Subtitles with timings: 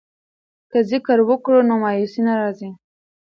[0.71, 2.69] که ذکر وکړو نو مایوسي نه راځي.